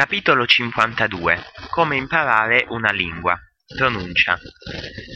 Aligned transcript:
Capitolo 0.00 0.46
52 0.46 1.44
Come 1.68 1.96
imparare 1.96 2.64
una 2.70 2.90
lingua 2.90 3.38
Pronuncia 3.76 4.40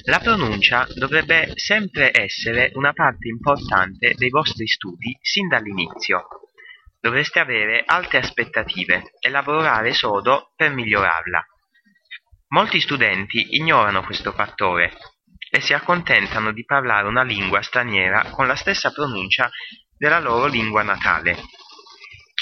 La 0.04 0.18
pronuncia 0.18 0.86
dovrebbe 0.94 1.52
sempre 1.54 2.10
essere 2.12 2.70
una 2.74 2.92
parte 2.92 3.28
importante 3.28 4.12
dei 4.14 4.28
vostri 4.28 4.66
studi 4.66 5.16
sin 5.22 5.48
dall'inizio. 5.48 6.26
Dovreste 7.00 7.40
avere 7.40 7.82
alte 7.86 8.18
aspettative 8.18 9.14
e 9.20 9.30
lavorare 9.30 9.94
sodo 9.94 10.52
per 10.54 10.74
migliorarla. 10.74 11.42
Molti 12.48 12.78
studenti 12.78 13.56
ignorano 13.56 14.02
questo 14.02 14.32
fattore 14.32 14.92
e 15.50 15.62
si 15.62 15.72
accontentano 15.72 16.52
di 16.52 16.66
parlare 16.66 17.08
una 17.08 17.22
lingua 17.22 17.62
straniera 17.62 18.28
con 18.32 18.46
la 18.46 18.54
stessa 18.54 18.92
pronuncia 18.92 19.48
della 19.96 20.20
loro 20.20 20.44
lingua 20.44 20.82
natale. 20.82 21.38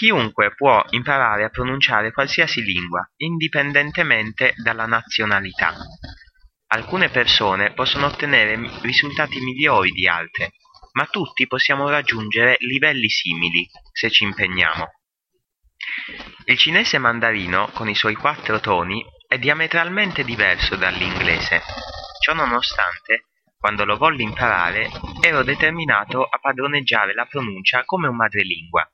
Chiunque 0.03 0.53
può 0.57 0.85
imparare 0.91 1.45
a 1.45 1.49
pronunciare 1.49 2.11
qualsiasi 2.11 2.61
lingua, 2.61 3.09
indipendentemente 3.19 4.53
dalla 4.57 4.85
nazionalità. 4.85 5.77
Alcune 6.73 7.09
persone 7.09 7.73
possono 7.73 8.07
ottenere 8.07 8.59
risultati 8.81 9.39
migliori 9.39 9.93
di 9.93 10.09
altre, 10.09 10.55
ma 10.95 11.07
tutti 11.07 11.47
possiamo 11.47 11.89
raggiungere 11.89 12.57
livelli 12.59 13.09
simili 13.09 13.65
se 13.93 14.11
ci 14.11 14.25
impegniamo. 14.25 14.91
Il 16.47 16.59
cinese 16.59 16.99
mandarino, 16.99 17.71
con 17.73 17.89
i 17.89 17.95
suoi 17.95 18.17
quattro 18.17 18.59
toni, 18.59 19.07
è 19.29 19.39
diametralmente 19.39 20.25
diverso 20.25 20.75
dall'inglese. 20.75 21.63
Ciò 22.21 22.35
nonostante, 22.35 23.29
quando 23.57 23.85
lo 23.85 23.97
volli 23.97 24.25
imparare, 24.25 24.91
ero 25.21 25.45
determinato 25.45 26.25
a 26.25 26.41
padroneggiare 26.41 27.15
la 27.15 27.27
pronuncia 27.27 27.85
come 27.85 28.09
un 28.09 28.17
madrelingua. 28.17 28.85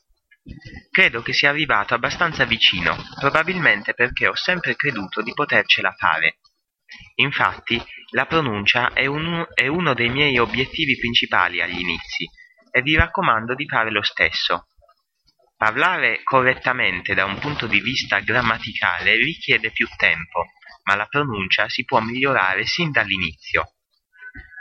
Credo 0.90 1.22
che 1.22 1.32
sia 1.32 1.50
arrivato 1.50 1.94
abbastanza 1.94 2.44
vicino, 2.44 2.96
probabilmente 3.18 3.94
perché 3.94 4.26
ho 4.26 4.34
sempre 4.34 4.76
creduto 4.76 5.22
di 5.22 5.32
potercela 5.32 5.92
fare. 5.92 6.38
Infatti, 7.16 7.82
la 8.12 8.26
pronuncia 8.26 8.92
è, 8.92 9.06
un, 9.06 9.46
è 9.52 9.66
uno 9.66 9.94
dei 9.94 10.08
miei 10.08 10.38
obiettivi 10.38 10.96
principali 10.96 11.60
agli 11.60 11.78
inizi 11.78 12.28
e 12.70 12.82
vi 12.82 12.96
raccomando 12.96 13.54
di 13.54 13.66
fare 13.66 13.90
lo 13.90 14.02
stesso. 14.02 14.66
Parlare 15.56 16.22
correttamente 16.22 17.14
da 17.14 17.24
un 17.24 17.38
punto 17.38 17.66
di 17.66 17.80
vista 17.80 18.20
grammaticale 18.20 19.16
richiede 19.16 19.70
più 19.70 19.88
tempo, 19.96 20.52
ma 20.84 20.94
la 20.94 21.06
pronuncia 21.06 21.68
si 21.68 21.84
può 21.84 22.00
migliorare 22.00 22.64
sin 22.64 22.90
dall'inizio. 22.90 23.74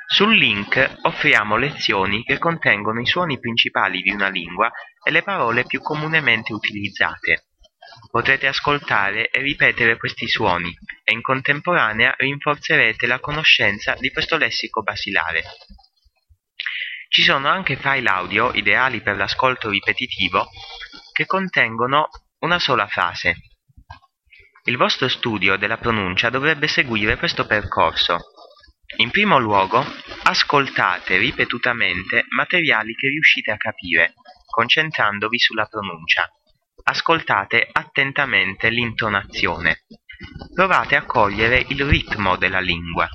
Sul 0.09 0.35
link 0.35 0.99
offriamo 1.01 1.57
lezioni 1.57 2.23
che 2.23 2.37
contengono 2.37 3.01
i 3.01 3.05
suoni 3.05 3.39
principali 3.39 4.01
di 4.01 4.11
una 4.11 4.29
lingua 4.29 4.71
e 5.07 5.11
le 5.11 5.23
parole 5.23 5.63
più 5.63 5.79
comunemente 5.79 6.51
utilizzate. 6.51 7.45
Potrete 8.11 8.45
ascoltare 8.45 9.29
e 9.29 9.39
ripetere 9.39 9.95
questi 9.95 10.27
suoni 10.27 10.69
e 11.05 11.13
in 11.13 11.21
contemporanea 11.21 12.13
rinforzerete 12.17 13.07
la 13.07 13.21
conoscenza 13.21 13.95
di 13.97 14.11
questo 14.11 14.35
lessico 14.35 14.83
basilare. 14.83 15.43
Ci 17.07 17.21
sono 17.21 17.47
anche 17.47 17.77
file 17.77 18.09
audio 18.09 18.51
ideali 18.51 18.99
per 18.99 19.15
l'ascolto 19.15 19.69
ripetitivo 19.69 20.49
che 21.13 21.25
contengono 21.25 22.09
una 22.39 22.59
sola 22.59 22.85
frase. 22.87 23.37
Il 24.65 24.75
vostro 24.75 25.07
studio 25.07 25.55
della 25.55 25.77
pronuncia 25.77 26.29
dovrebbe 26.29 26.67
seguire 26.67 27.15
questo 27.15 27.47
percorso 27.47 28.19
in 28.99 29.11
primo 29.11 29.37
luogo, 29.37 29.85
ascoltate 30.23 31.17
ripetutamente 31.17 32.25
materiali 32.29 32.95
che 32.95 33.09
riuscite 33.09 33.51
a 33.51 33.57
capire, 33.57 34.13
concentrandovi 34.57 35.37
sulla 35.37 35.67
pronuncia. 35.67 36.27
Ascoltate 36.85 37.69
attentamente 37.71 38.69
l'intonazione. 38.69 39.83
Provate 40.51 40.95
a 40.95 41.05
cogliere 41.05 41.63
il 41.67 41.85
ritmo 41.85 42.37
della 42.37 42.59
lingua. 42.59 43.07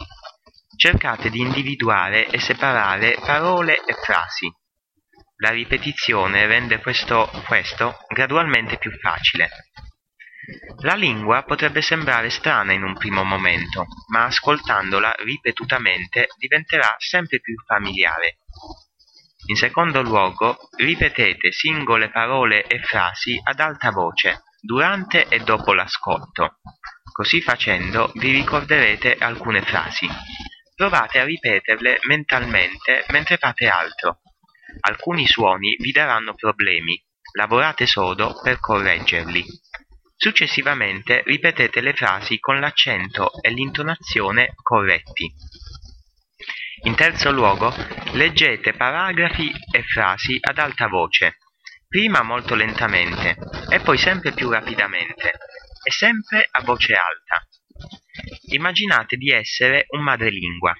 Cercate 0.76 1.30
di 1.30 1.40
individuare 1.40 2.28
e 2.28 2.38
separare 2.38 3.18
parole 3.18 3.74
e 3.84 3.94
frasi. 3.94 4.48
La 5.38 5.50
ripetizione 5.50 6.46
rende 6.46 6.78
questo, 6.78 7.28
questo 7.44 7.96
gradualmente 8.06 8.78
più 8.78 8.92
facile. 9.00 9.50
La 10.82 10.94
lingua 10.94 11.42
potrebbe 11.42 11.82
sembrare 11.82 12.30
strana 12.30 12.72
in 12.72 12.84
un 12.84 12.94
primo 12.94 13.24
momento, 13.24 13.86
ma 14.12 14.26
ascoltandola 14.26 15.12
ripetutamente 15.24 16.28
diventerà 16.38 16.94
sempre 16.98 17.40
più 17.40 17.56
familiare. 17.66 18.38
In 19.46 19.56
secondo 19.56 20.02
luogo, 20.02 20.68
ripetete 20.76 21.50
singole 21.50 22.10
parole 22.10 22.64
e 22.66 22.80
frasi 22.80 23.40
ad 23.42 23.58
alta 23.58 23.90
voce, 23.90 24.44
durante 24.60 25.26
e 25.28 25.40
dopo 25.40 25.72
l'ascolto. 25.72 26.60
Così 27.12 27.40
facendo 27.40 28.12
vi 28.14 28.30
ricorderete 28.30 29.16
alcune 29.16 29.62
frasi. 29.62 30.08
Provate 30.74 31.18
a 31.18 31.24
ripeterle 31.24 31.98
mentalmente 32.06 33.04
mentre 33.08 33.36
fate 33.36 33.66
altro. 33.66 34.20
Alcuni 34.80 35.26
suoni 35.26 35.76
vi 35.78 35.90
daranno 35.90 36.34
problemi, 36.34 37.00
lavorate 37.36 37.86
sodo 37.86 38.40
per 38.42 38.60
correggerli. 38.60 39.44
Successivamente 40.16 41.22
ripetete 41.24 41.80
le 41.80 41.94
frasi 41.94 42.38
con 42.38 42.60
l'accento 42.60 43.32
e 43.42 43.50
l'intonazione 43.50 44.54
corretti. 44.62 45.34
In 46.84 46.96
terzo 46.96 47.30
luogo, 47.30 47.72
leggete 48.12 48.72
paragrafi 48.72 49.50
e 49.70 49.82
frasi 49.84 50.36
ad 50.40 50.58
alta 50.58 50.88
voce, 50.88 51.36
prima 51.86 52.22
molto 52.22 52.56
lentamente 52.56 53.36
e 53.70 53.78
poi 53.80 53.96
sempre 53.96 54.32
più 54.32 54.50
rapidamente, 54.50 55.30
e 55.84 55.90
sempre 55.90 56.48
a 56.50 56.60
voce 56.62 56.94
alta. 56.94 57.46
Immaginate 58.52 59.16
di 59.16 59.30
essere 59.30 59.86
un 59.90 60.02
madrelingua. 60.02 60.74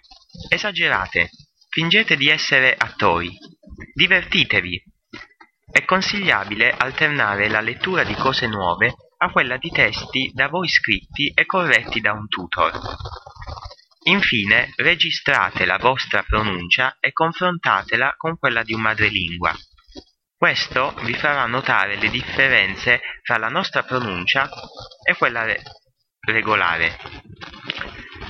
Esagerate, 0.48 1.30
fingete 1.68 2.16
di 2.16 2.28
essere 2.28 2.74
attori. 2.76 3.36
Divertitevi. 3.94 4.82
È 5.70 5.84
consigliabile 5.84 6.74
alternare 6.76 7.48
la 7.48 7.60
lettura 7.60 8.02
di 8.02 8.14
cose 8.14 8.46
nuove 8.46 8.94
a 9.18 9.30
quella 9.30 9.56
di 9.56 9.70
testi 9.70 10.32
da 10.34 10.48
voi 10.48 10.68
scritti 10.68 11.32
e 11.32 11.46
corretti 11.46 12.00
da 12.00 12.12
un 12.12 12.26
tutor. 12.26 12.72
Infine, 14.04 14.72
registrate 14.76 15.64
la 15.64 15.78
vostra 15.78 16.24
pronuncia 16.24 16.96
e 16.98 17.12
confrontatela 17.12 18.14
con 18.16 18.36
quella 18.36 18.64
di 18.64 18.74
un 18.74 18.80
madrelingua. 18.80 19.56
Questo 20.36 20.92
vi 21.02 21.14
farà 21.14 21.46
notare 21.46 21.96
le 21.96 22.10
differenze 22.10 23.00
fra 23.22 23.38
la 23.38 23.48
nostra 23.48 23.84
pronuncia 23.84 24.50
e 25.04 25.14
quella 25.14 25.44
re 25.44 25.62
regolare. 26.24 26.98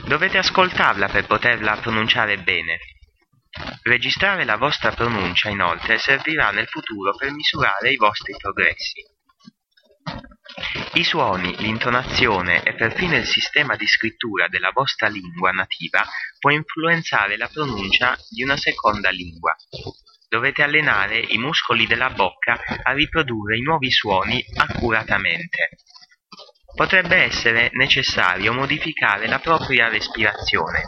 Dovete 0.04 0.36
ascoltarla 0.36 1.08
per 1.08 1.26
poterla 1.26 1.76
pronunciare 1.76 2.36
bene. 2.38 2.78
Registrare 3.82 4.44
la 4.44 4.56
vostra 4.56 4.92
pronuncia, 4.92 5.48
inoltre, 5.48 5.96
servirà 5.98 6.50
nel 6.50 6.68
futuro 6.68 7.14
per 7.14 7.32
misurare 7.32 7.92
i 7.92 7.96
vostri 7.96 8.34
progressi. 8.36 9.02
I 10.94 11.04
suoni, 11.04 11.56
l'intonazione 11.56 12.62
e 12.62 12.74
perfino 12.74 13.16
il 13.16 13.24
sistema 13.24 13.76
di 13.76 13.86
scrittura 13.86 14.48
della 14.48 14.72
vostra 14.74 15.08
lingua 15.08 15.50
nativa 15.50 16.04
può 16.38 16.50
influenzare 16.50 17.38
la 17.38 17.48
pronuncia 17.48 18.14
di 18.28 18.42
una 18.42 18.58
seconda 18.58 19.08
lingua. 19.08 19.56
Dovete 20.28 20.62
allenare 20.62 21.18
i 21.18 21.38
muscoli 21.38 21.86
della 21.86 22.10
bocca 22.10 22.60
a 22.82 22.92
riprodurre 22.92 23.56
i 23.56 23.62
nuovi 23.62 23.90
suoni 23.90 24.44
accuratamente. 24.54 25.70
Potrebbe 26.74 27.16
essere 27.16 27.70
necessario 27.72 28.52
modificare 28.52 29.26
la 29.28 29.38
propria 29.38 29.88
respirazione. 29.88 30.82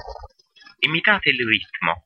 Imitate 0.81 1.31
il 1.31 1.47
ritmo, 1.47 2.04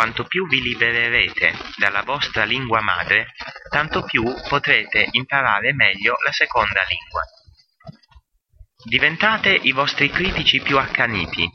quanto 0.00 0.24
più 0.24 0.46
vi 0.46 0.62
libererete 0.62 1.54
dalla 1.76 2.00
vostra 2.02 2.44
lingua 2.44 2.80
madre, 2.80 3.34
tanto 3.68 4.02
più 4.02 4.24
potrete 4.48 5.08
imparare 5.10 5.74
meglio 5.74 6.16
la 6.24 6.32
seconda 6.32 6.80
lingua. 6.88 7.22
Diventate 8.82 9.50
i 9.50 9.72
vostri 9.72 10.08
critici 10.08 10.62
più 10.62 10.78
accaniti, 10.78 11.46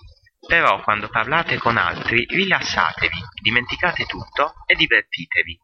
però 0.46 0.80
quando 0.84 1.10
parlate 1.10 1.58
con 1.58 1.78
altri 1.78 2.24
rilassatevi, 2.30 3.18
dimenticate 3.42 4.06
tutto 4.06 4.54
e 4.68 4.76
divertitevi. 4.76 5.60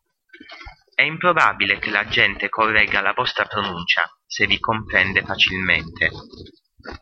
È 0.95 1.03
improbabile 1.03 1.77
che 1.77 1.91
la 1.91 2.07
gente 2.07 2.49
corregga 2.49 2.99
la 3.01 3.13
vostra 3.13 3.45
pronuncia 3.45 4.09
se 4.25 4.47
vi 4.47 4.59
comprende 4.59 5.21
facilmente. 5.21 6.09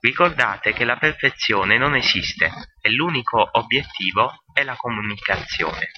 Ricordate 0.02 0.74
che 0.74 0.86
la 0.86 0.98
perfezione 0.98 1.78
non 1.78 1.96
esiste 1.96 2.52
e 2.82 2.90
l'unico 2.92 3.48
obiettivo 3.54 4.44
è 4.54 4.64
la 4.64 4.76
comunicazione. 4.76 5.92